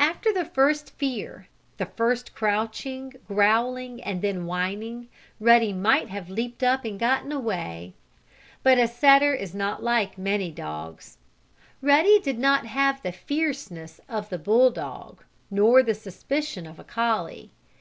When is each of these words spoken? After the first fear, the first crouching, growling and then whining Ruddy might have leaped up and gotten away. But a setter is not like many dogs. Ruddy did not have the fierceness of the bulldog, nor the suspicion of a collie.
After 0.00 0.32
the 0.32 0.44
first 0.46 0.90
fear, 0.98 1.46
the 1.76 1.86
first 1.86 2.34
crouching, 2.34 3.14
growling 3.28 4.02
and 4.02 4.20
then 4.20 4.44
whining 4.46 5.08
Ruddy 5.38 5.72
might 5.72 6.08
have 6.08 6.28
leaped 6.28 6.64
up 6.64 6.84
and 6.84 6.98
gotten 6.98 7.30
away. 7.30 7.94
But 8.64 8.80
a 8.80 8.88
setter 8.88 9.32
is 9.32 9.54
not 9.54 9.80
like 9.80 10.18
many 10.18 10.50
dogs. 10.50 11.18
Ruddy 11.80 12.18
did 12.18 12.40
not 12.40 12.66
have 12.66 13.00
the 13.02 13.12
fierceness 13.12 14.00
of 14.08 14.28
the 14.28 14.38
bulldog, 14.40 15.22
nor 15.52 15.84
the 15.84 15.94
suspicion 15.94 16.66
of 16.66 16.80
a 16.80 16.84
collie. 16.84 17.52